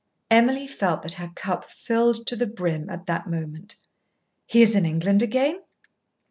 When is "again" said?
5.21-5.59